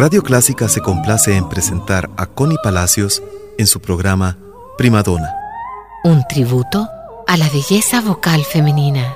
Radio 0.00 0.22
Clásica 0.22 0.66
se 0.70 0.80
complace 0.80 1.36
en 1.36 1.46
presentar 1.46 2.08
a 2.16 2.24
Connie 2.24 2.56
Palacios 2.62 3.22
en 3.58 3.66
su 3.66 3.80
programa 3.80 4.38
Primadona. 4.78 5.30
Un 6.04 6.26
tributo 6.26 6.88
a 7.26 7.36
la 7.36 7.46
belleza 7.50 8.00
vocal 8.00 8.42
femenina. 8.46 9.14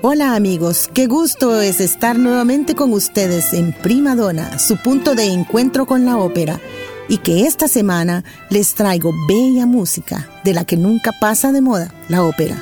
Hola 0.00 0.36
amigos, 0.36 0.88
qué 0.94 1.08
gusto 1.08 1.60
es 1.60 1.80
estar 1.80 2.16
nuevamente 2.16 2.76
con 2.76 2.92
ustedes 2.92 3.52
en 3.52 3.72
Primadona, 3.72 4.60
su 4.60 4.76
punto 4.76 5.16
de 5.16 5.24
encuentro 5.24 5.86
con 5.86 6.04
la 6.04 6.18
ópera 6.18 6.60
y 7.08 7.18
que 7.18 7.46
esta 7.46 7.68
semana 7.68 8.24
les 8.50 8.74
traigo 8.74 9.12
bella 9.28 9.66
música 9.66 10.28
de 10.44 10.54
la 10.54 10.64
que 10.64 10.76
nunca 10.76 11.12
pasa 11.12 11.52
de 11.52 11.60
moda, 11.60 11.92
la 12.08 12.24
ópera. 12.24 12.56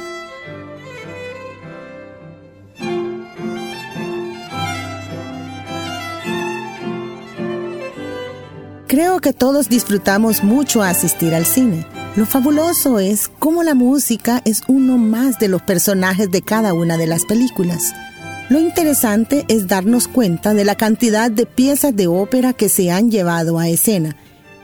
Creo 8.87 9.21
que 9.21 9.33
todos 9.33 9.69
disfrutamos 9.69 10.45
mucho 10.45 10.83
asistir 10.83 11.35
al 11.35 11.47
cine. 11.47 11.85
Lo 12.15 12.27
fabuloso 12.27 13.01
es 13.01 13.29
cómo 13.41 13.65
la 13.65 13.75
música 13.75 14.41
es 14.45 14.63
uno 14.69 14.99
más 14.99 15.41
de 15.41 15.49
los 15.49 15.63
personajes 15.63 16.31
de 16.31 16.43
cada 16.43 16.75
una 16.75 16.97
de 16.97 17.09
las 17.09 17.25
películas. 17.25 17.93
Lo 18.51 18.61
interesante 18.61 19.47
es 19.49 19.67
darnos 19.67 20.07
cuenta 20.07 20.55
de 20.55 20.65
la 20.65 20.77
cantidad 20.77 21.29
de 21.31 21.45
piezas 21.45 21.97
de 21.97 22.07
ópera 22.07 22.53
que 22.53 22.69
se 22.69 22.93
han 22.93 23.11
llevado 23.11 23.59
a 23.59 23.69
escena 23.69 24.17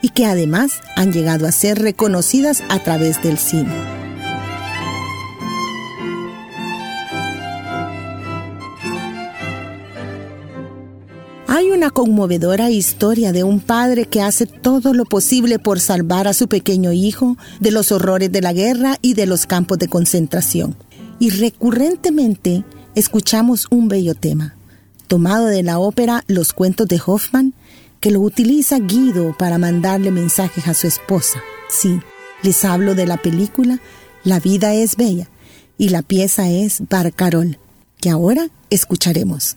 y 0.03 0.11
que 0.11 0.27
además 0.27 0.81
han 0.97 1.13
llegado 1.13 1.47
a 1.47 1.53
ser 1.53 1.79
reconocidas 1.79 2.63
a 2.69 2.83
través 2.83 3.23
del 3.23 3.39
cine. 3.39 4.01
Hay 11.53 11.73
una 11.73 11.91
conmovedora 11.91 12.71
historia 12.71 13.33
de 13.33 13.43
un 13.43 13.61
padre 13.61 14.07
que 14.07 14.23
hace 14.23 14.47
todo 14.47 14.95
lo 14.95 15.05
posible 15.05 15.59
por 15.59 15.81
salvar 15.81 16.29
a 16.29 16.33
su 16.33 16.49
pequeño 16.49 16.93
hijo 16.93 17.37
de 17.59 17.71
los 17.71 17.93
horrores 17.93 18.31
de 18.31 18.41
la 18.41 18.53
guerra 18.53 18.97
y 19.03 19.15
de 19.15 19.27
los 19.27 19.47
campos 19.47 19.79
de 19.79 19.89
concentración. 19.89 20.77
Y 21.19 21.31
recurrentemente 21.31 22.65
escuchamos 22.95 23.67
un 23.71 23.89
bello 23.89 24.15
tema, 24.15 24.55
tomado 25.07 25.47
de 25.47 25.63
la 25.63 25.81
ópera 25.81 26.25
Los 26.29 26.53
cuentos 26.53 26.89
de 26.89 27.01
Hoffman, 27.05 27.53
que 28.01 28.11
lo 28.11 28.21
utiliza 28.21 28.79
Guido 28.79 29.37
para 29.37 29.59
mandarle 29.59 30.11
mensajes 30.11 30.67
a 30.67 30.75
su 30.75 30.87
esposa. 30.87 31.43
Sí, 31.69 32.01
les 32.43 32.65
hablo 32.65 32.95
de 32.95 33.07
la 33.07 33.19
película 33.19 33.79
La 34.25 34.41
vida 34.41 34.75
es 34.75 34.97
bella 34.97 35.29
y 35.79 35.91
la 35.91 36.03
pieza 36.03 36.49
es 36.49 36.83
Barcarol, 36.89 37.59
que 38.01 38.11
ahora 38.11 38.49
escucharemos. 38.69 39.57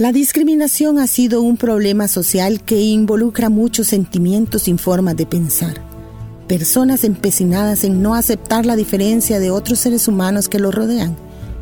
La 0.00 0.12
discriminación 0.12 0.98
ha 0.98 1.06
sido 1.06 1.42
un 1.42 1.58
problema 1.58 2.08
social 2.08 2.62
que 2.62 2.80
involucra 2.80 3.50
muchos 3.50 3.88
sentimientos 3.88 4.66
y 4.66 4.78
formas 4.78 5.14
de 5.14 5.26
pensar. 5.26 5.74
Personas 6.48 7.04
empecinadas 7.04 7.84
en 7.84 8.00
no 8.00 8.14
aceptar 8.14 8.64
la 8.64 8.76
diferencia 8.76 9.38
de 9.38 9.50
otros 9.50 9.78
seres 9.78 10.08
humanos 10.08 10.48
que 10.48 10.58
los 10.58 10.74
rodean. 10.74 11.18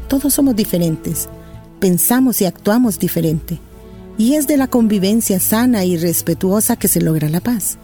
Todos 0.06 0.34
somos 0.34 0.54
diferentes, 0.54 1.28
pensamos 1.80 2.40
y 2.40 2.44
actuamos 2.44 3.00
diferente. 3.00 3.58
Y 4.18 4.34
es 4.34 4.46
de 4.46 4.56
la 4.56 4.68
convivencia 4.68 5.40
sana 5.40 5.84
y 5.84 5.96
respetuosa 5.96 6.76
que 6.76 6.86
se 6.86 7.00
logra 7.00 7.28
la 7.28 7.40
paz. 7.40 7.76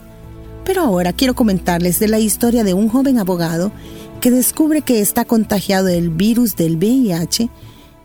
Pero 0.63 0.83
ahora 0.83 1.11
quiero 1.11 1.35
comentarles 1.35 1.99
de 1.99 2.07
la 2.07 2.19
historia 2.19 2.63
de 2.63 2.73
un 2.73 2.87
joven 2.87 3.19
abogado 3.19 3.73
que 4.21 4.31
descubre 4.31 4.83
que 4.83 5.01
está 5.01 5.25
contagiado 5.25 5.87
del 5.87 6.11
virus 6.11 6.55
del 6.55 6.77
VIH 6.77 7.49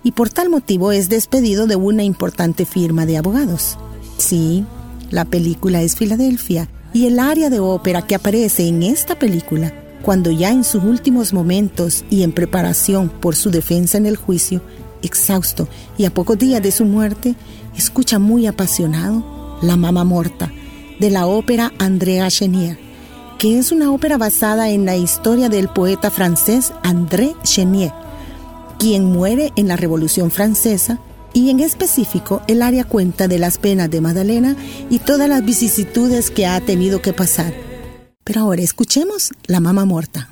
y 0.03 0.13
por 0.13 0.31
tal 0.31 0.49
motivo 0.49 0.93
es 0.93 1.09
despedido 1.09 1.67
de 1.67 1.77
una 1.77 2.03
importante 2.03 2.65
firma 2.65 3.07
de 3.07 3.19
abogados. 3.19 3.79
Sí, 4.19 4.65
la 5.11 5.25
película 5.25 5.83
es 5.83 5.97
Filadelfia 5.97 6.69
y 6.93 7.07
el 7.07 7.19
área 7.19 7.51
de 7.51 7.61
ópera 7.61 8.03
que 8.03 8.15
aparece 8.15 8.67
en 8.67 8.83
esta 8.83 9.19
película, 9.19 9.73
cuando 10.03 10.31
ya 10.31 10.51
en 10.51 10.65
sus 10.65 10.83
últimos 10.83 11.33
momentos 11.33 12.05
y 12.11 12.23
en 12.23 12.33
preparación 12.33 13.09
por 13.09 13.37
su 13.37 13.51
defensa 13.51 13.99
en 13.99 14.07
el 14.07 14.17
juicio, 14.17 14.63
exhausto 15.03 15.69
y 15.97 16.05
a 16.05 16.15
pocos 16.15 16.39
días 16.39 16.63
de 16.63 16.73
su 16.73 16.85
muerte, 16.85 17.35
escucha 17.77 18.19
muy 18.19 18.47
apasionado 18.47 19.59
La 19.63 19.77
Mama 19.77 20.05
Morta 20.05 20.51
de 20.99 21.11
la 21.11 21.27
ópera 21.27 21.73
Andrea 21.79 22.29
Chenier, 22.29 22.79
que 23.39 23.59
es 23.59 23.73
una 23.73 23.91
ópera 23.91 24.19
basada 24.19 24.71
en 24.71 24.85
la 24.85 24.97
historia 24.97 25.49
del 25.49 25.69
poeta 25.69 26.11
francés 26.11 26.73
André 26.83 27.35
Chenier 27.43 27.93
quien 28.81 29.05
muere 29.05 29.53
en 29.57 29.69
la 29.69 29.77
Revolución 29.77 30.31
Francesa 30.31 30.99
y 31.35 31.51
en 31.51 31.61
específico 31.61 32.41
el 32.49 32.63
área 32.63 32.85
cuenta 32.85 33.29
de 33.29 33.39
las 33.39 33.59
penas 33.59 33.91
de 33.91 34.01
Madalena 34.01 34.57
y 34.89 35.01
todas 35.01 35.29
las 35.29 35.45
vicisitudes 35.45 36.31
que 36.31 36.47
ha 36.47 36.59
tenido 36.63 37.03
que 37.03 37.13
pasar. 37.13 37.53
Pero 38.25 38.41
ahora 38.41 38.63
escuchemos 38.63 39.33
La 39.47 39.61
Mama 39.61 39.85
Muerta. 39.85 40.31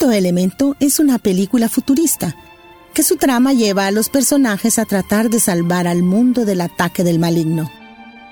Quinto 0.00 0.16
elemento 0.16 0.76
es 0.80 0.98
una 0.98 1.18
película 1.18 1.68
futurista, 1.68 2.34
que 2.94 3.02
su 3.02 3.16
trama 3.16 3.52
lleva 3.52 3.86
a 3.86 3.90
los 3.90 4.08
personajes 4.08 4.78
a 4.78 4.86
tratar 4.86 5.28
de 5.28 5.40
salvar 5.40 5.86
al 5.86 6.02
mundo 6.02 6.46
del 6.46 6.62
ataque 6.62 7.04
del 7.04 7.18
maligno. 7.18 7.70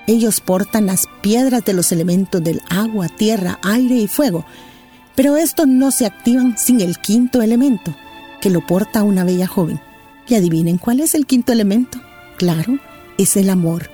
Ellos 0.07 0.41
portan 0.41 0.87
las 0.87 1.05
piedras 1.21 1.63
de 1.65 1.73
los 1.73 1.91
elementos 1.91 2.43
del 2.43 2.63
agua, 2.71 3.07
tierra, 3.07 3.59
aire 3.61 3.97
y 3.97 4.07
fuego, 4.07 4.45
pero 5.13 5.37
estos 5.37 5.67
no 5.67 5.91
se 5.91 6.07
activan 6.07 6.57
sin 6.57 6.81
el 6.81 6.97
quinto 6.97 7.43
elemento, 7.43 7.95
que 8.41 8.49
lo 8.49 8.65
porta 8.65 9.03
una 9.03 9.23
bella 9.23 9.45
joven. 9.45 9.79
Y 10.27 10.33
adivinen 10.33 10.79
cuál 10.79 11.01
es 11.01 11.13
el 11.13 11.27
quinto 11.27 11.51
elemento. 11.51 12.01
Claro, 12.37 12.79
es 13.19 13.37
el 13.37 13.47
amor. 13.47 13.91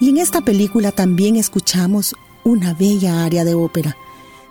Y 0.00 0.08
en 0.08 0.16
esta 0.16 0.40
película 0.40 0.92
también 0.92 1.36
escuchamos 1.36 2.14
una 2.42 2.72
bella 2.72 3.22
área 3.26 3.44
de 3.44 3.52
ópera, 3.52 3.98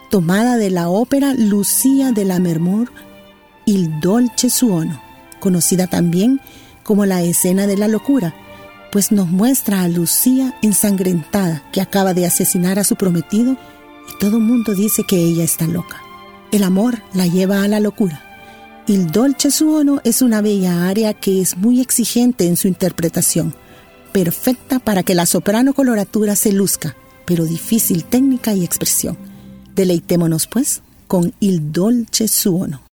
tomada 0.09 0.57
de 0.57 0.69
la 0.69 0.89
ópera 0.89 1.33
Lucía 1.33 2.11
de 2.11 2.25
la 2.25 2.39
Mermor 2.39 2.91
Il 3.65 3.99
Dolce 3.99 4.49
Suono, 4.49 5.01
conocida 5.39 5.87
también 5.87 6.39
como 6.83 7.05
la 7.05 7.21
escena 7.21 7.67
de 7.67 7.75
la 7.75 7.89
locura, 7.89 8.33
pues 8.91 9.11
nos 9.11 9.27
muestra 9.27 9.81
a 9.81 9.89
Lucía 9.89 10.55
ensangrentada 10.61 11.63
que 11.73 11.81
acaba 11.81 12.13
de 12.13 12.25
asesinar 12.25 12.79
a 12.79 12.85
su 12.85 12.95
prometido 12.95 13.53
y 13.53 14.19
todo 14.19 14.37
el 14.37 14.43
mundo 14.43 14.73
dice 14.73 15.03
que 15.03 15.17
ella 15.17 15.43
está 15.43 15.67
loca. 15.67 16.01
El 16.51 16.63
amor 16.63 17.01
la 17.13 17.27
lleva 17.27 17.63
a 17.63 17.67
la 17.67 17.81
locura. 17.81 18.23
Il 18.87 19.11
Dolce 19.11 19.51
Suono 19.51 19.99
es 20.05 20.21
una 20.21 20.41
bella 20.41 20.87
área 20.87 21.13
que 21.13 21.41
es 21.41 21.57
muy 21.57 21.81
exigente 21.81 22.47
en 22.47 22.55
su 22.55 22.69
interpretación, 22.69 23.53
perfecta 24.13 24.79
para 24.79 25.03
que 25.03 25.13
la 25.13 25.25
soprano 25.25 25.73
coloratura 25.73 26.37
se 26.37 26.53
luzca, 26.53 26.95
pero 27.25 27.43
difícil 27.43 28.05
técnica 28.05 28.53
y 28.53 28.63
expresión. 28.63 29.17
Deleitémonos, 29.77 30.47
pues, 30.47 30.81
con 31.07 31.33
Il 31.39 31.71
Dolce 31.71 32.27
Suono. 32.27 32.86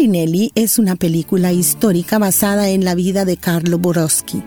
Farinelli 0.00 0.50
es 0.54 0.78
una 0.78 0.96
película 0.96 1.52
histórica 1.52 2.18
basada 2.18 2.70
en 2.70 2.86
la 2.86 2.94
vida 2.94 3.26
de 3.26 3.36
Carlo 3.36 3.76
Borowski, 3.76 4.42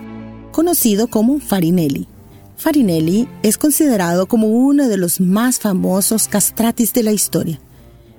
conocido 0.50 1.06
como 1.06 1.38
Farinelli. 1.38 2.08
Farinelli 2.56 3.28
es 3.44 3.56
considerado 3.56 4.26
como 4.26 4.48
uno 4.48 4.88
de 4.88 4.96
los 4.96 5.20
más 5.20 5.60
famosos 5.60 6.26
castratis 6.26 6.92
de 6.92 7.04
la 7.04 7.12
historia. 7.12 7.60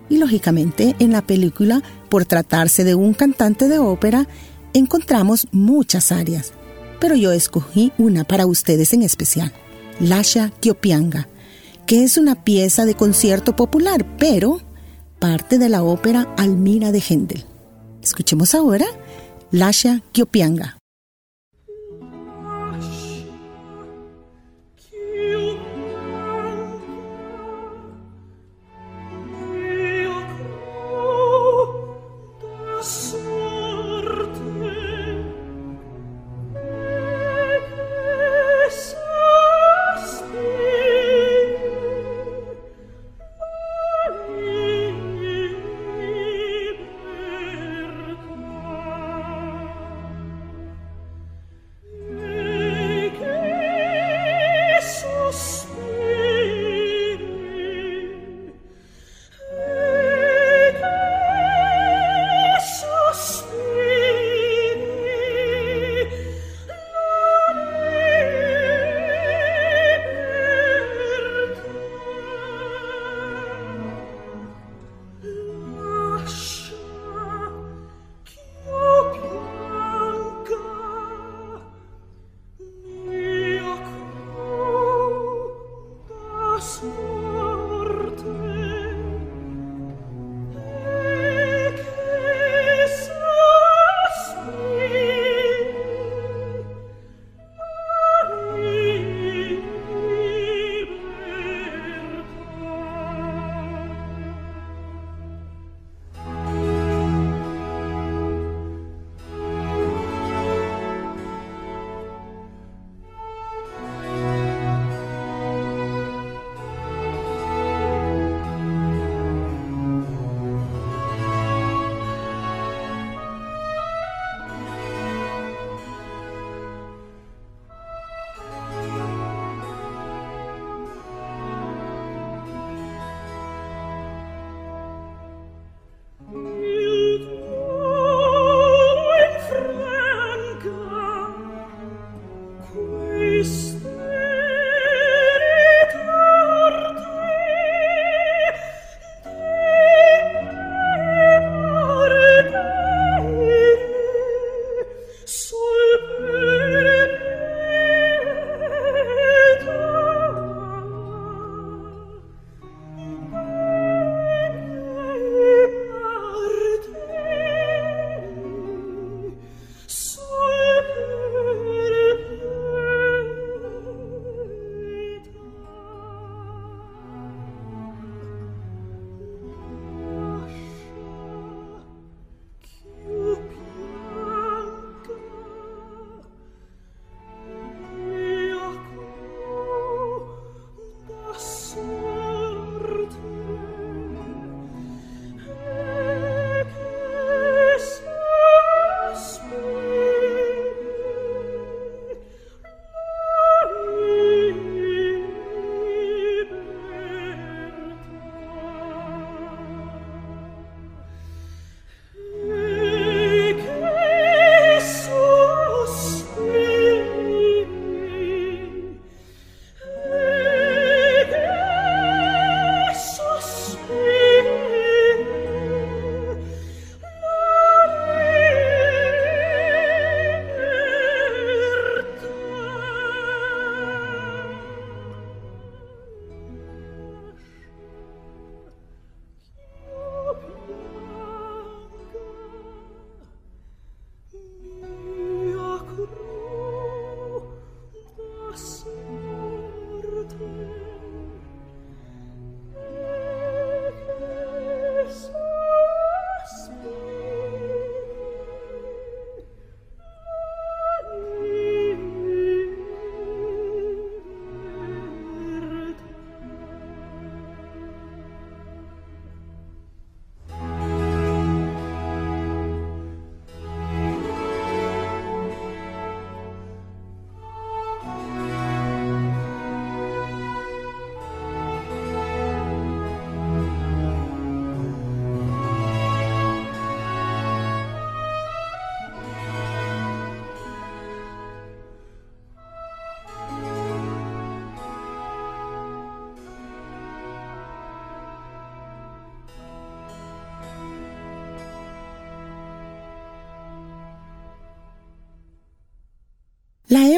Y 0.07 0.17
lógicamente 0.17 0.95
en 0.99 1.11
la 1.11 1.27
película, 1.27 1.83
por 2.07 2.23
tratarse 2.23 2.85
de 2.85 2.95
un 2.95 3.13
cantante 3.13 3.67
de 3.67 3.79
ópera, 3.79 4.29
encontramos 4.73 5.49
muchas 5.51 6.13
áreas, 6.13 6.53
pero 7.01 7.15
yo 7.15 7.33
escogí 7.33 7.91
una 7.97 8.23
para 8.23 8.45
ustedes 8.45 8.93
en 8.93 9.03
especial, 9.03 9.51
Lascia 9.99 10.53
Chiopianga, 10.61 11.27
que 11.85 12.05
es 12.05 12.17
una 12.17 12.45
pieza 12.45 12.85
de 12.85 12.95
concierto 12.95 13.57
popular, 13.57 14.05
pero 14.17 14.61
parte 15.19 15.57
de 15.57 15.69
la 15.69 15.83
ópera 15.83 16.33
Almira 16.37 16.91
de 16.91 17.01
Händel. 17.01 17.45
Escuchemos 18.01 18.53
ahora 18.55 18.85
Lascia 19.51 20.01
Chiopianga. 20.13 20.77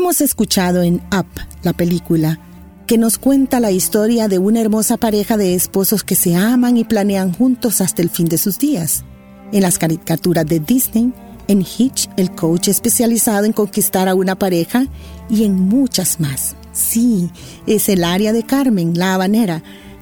Hemos 0.08 0.22
escuchado 0.22 0.84
en 0.84 1.02
Up, 1.12 1.28
la 1.64 1.74
película, 1.74 2.40
que 2.88 2.98
nos 2.98 3.18
cuenta 3.18 3.60
la 3.60 3.72
historia 3.72 4.30
de 4.30 4.40
una 4.40 4.62
hermosa 4.62 4.96
pareja 4.96 5.36
de 5.36 5.54
esposos 5.54 6.06
que 6.06 6.16
se 6.16 6.34
aman 6.34 6.78
y 6.78 6.86
planean 6.86 7.34
juntos 7.34 7.82
hasta 7.82 8.04
el 8.04 8.10
fin 8.10 8.30
de 8.30 8.38
sus 8.38 8.58
días. 8.58 9.04
En 9.52 9.64
las 9.64 9.78
caricaturas 9.78 10.46
de 10.46 10.62
Disney, 10.62 11.12
en 11.50 11.60
Hitch, 11.60 12.10
el 12.16 12.32
coach 12.32 12.70
especializado 12.70 13.44
en 13.44 13.52
conquistar 13.52 14.08
a 14.08 14.16
una 14.16 14.40
pareja 14.40 14.88
y 15.30 15.44
en 15.44 15.56
muchas 15.56 16.22
más. 16.22 16.56
Sí, 16.72 17.30
es 17.66 17.90
el 17.90 18.06
área 18.06 18.32
de 18.32 18.44
Carmen, 18.44 18.98
la 18.98 19.14
habanera. 19.14 19.62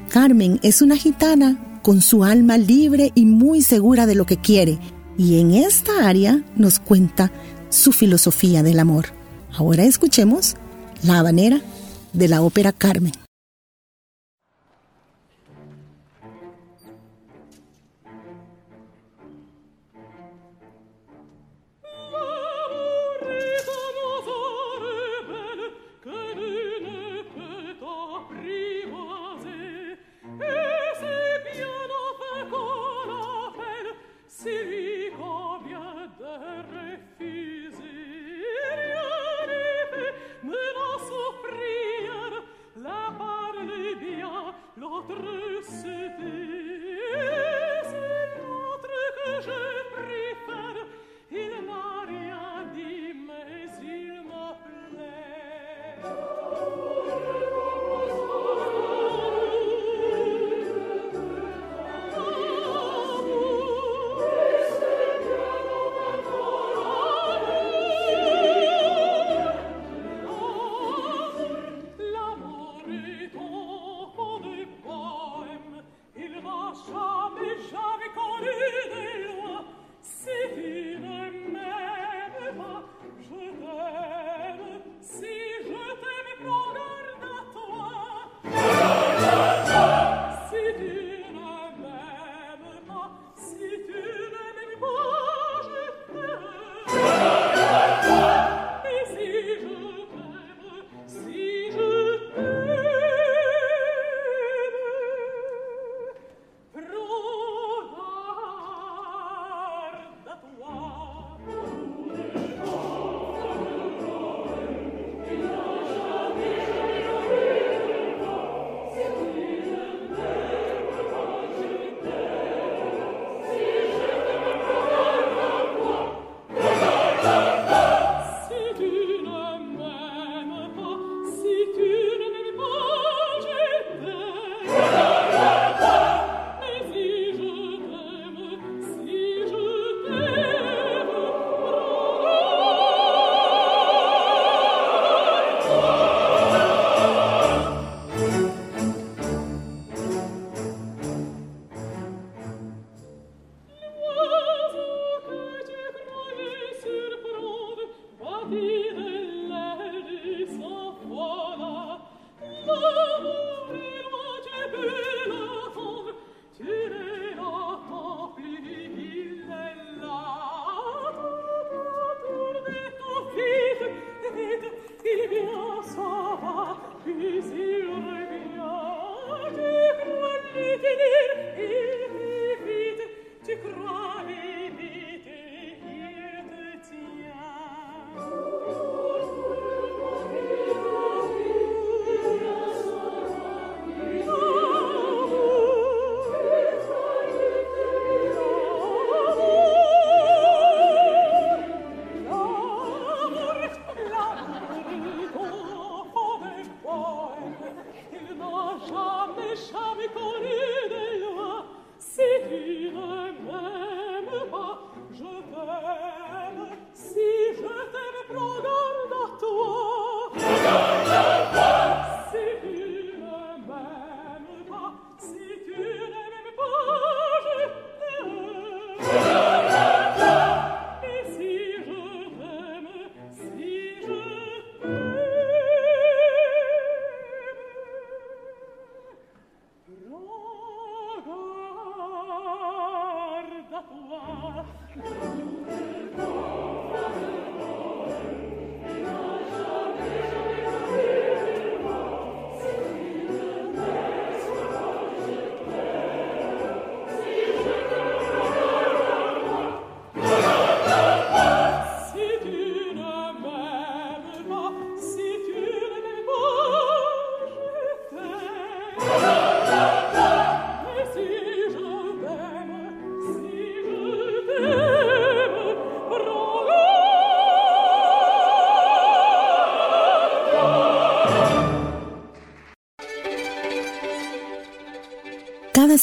Carmen 0.10 0.60
es 0.62 0.84
una 0.84 0.98
gitana 0.98 1.80
con 1.82 2.02
su 2.02 2.24
alma 2.24 2.60
libre 2.60 3.12
y 3.16 3.26
muy 3.26 3.64
segura 3.64 4.06
de 4.06 4.14
lo 4.14 4.28
que 4.28 4.38
quiere, 4.38 4.78
y 5.18 5.40
en 5.40 5.56
esta 5.56 6.08
área 6.08 6.44
nos 6.56 6.78
cuenta 6.78 7.32
su 7.70 7.92
filosofía 7.92 8.62
del 8.62 8.78
amor. 8.78 9.25
Ahora 9.58 9.84
escuchemos 9.84 10.56
La 11.02 11.20
habanera 11.20 11.62
de 12.12 12.28
la 12.28 12.42
ópera 12.42 12.74
Carmen. 12.74 13.25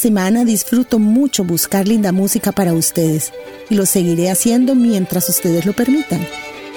Semana 0.03 0.43
disfruto 0.43 0.99
mucho 0.99 1.45
buscar 1.45 1.87
linda 1.87 2.11
música 2.11 2.51
para 2.51 2.73
ustedes 2.73 3.31
y 3.69 3.75
lo 3.75 3.85
seguiré 3.85 4.29
haciendo 4.29 4.75
mientras 4.75 5.29
ustedes 5.29 5.65
lo 5.65 5.71
permitan. 5.71 6.27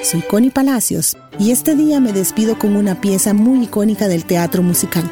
Soy 0.01 0.23
Connie 0.23 0.53
Palacios 0.53 1.17
y 1.37 1.51
este 1.51 1.75
día 1.75 1.99
me 1.99 2.13
despido 2.13 2.57
con 2.57 2.77
una 2.77 3.01
pieza 3.01 3.35
muy 3.35 3.65
icónica 3.65 4.07
del 4.07 4.25
teatro 4.25 4.63
musical, 4.63 5.03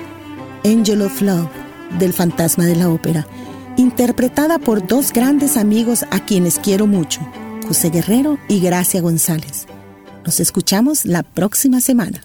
Angel 0.64 1.02
of 1.02 1.20
Love, 1.22 1.48
del 1.98 2.12
Fantasma 2.12 2.66
de 2.66 2.76
la 2.76 2.88
Ópera, 2.88 3.26
interpretada 3.76 4.60
por 4.60 4.86
dos 4.86 5.12
grandes 5.12 5.56
amigos 5.56 6.04
a 6.12 6.24
quienes 6.24 6.60
quiero 6.60 6.86
mucho, 6.86 7.20
José 7.66 7.90
Guerrero 7.90 8.38
y 8.48 8.60
Gracia 8.60 9.00
González. 9.00 9.66
Nos 10.24 10.38
escuchamos 10.38 11.04
la 11.04 11.24
próxima 11.24 11.80
semana. 11.80 12.22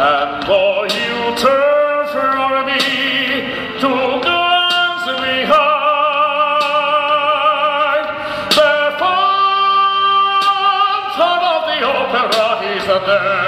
And 0.00 0.46
though 0.46 0.84
you 0.84 1.34
turn 1.34 2.06
from 2.12 2.66
me 2.66 2.78
to 3.80 3.90
guns 4.22 5.06
behind, 5.18 5.58
the 8.54 8.94
phantom 9.00 9.80
of 11.42 11.62
the 11.66 11.78
opera 11.82 12.46
is 12.76 12.86
there. 12.86 13.47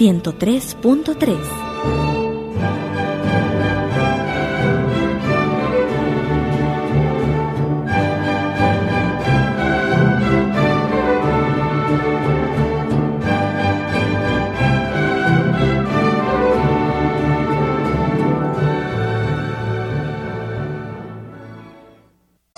103.3. 0.00 1.67